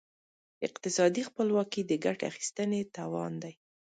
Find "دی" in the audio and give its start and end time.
3.43-3.53